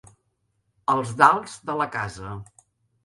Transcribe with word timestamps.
Els 0.95 1.13
dalts 1.19 1.59
de 1.71 1.77
la 1.83 1.91
casa. 1.97 2.37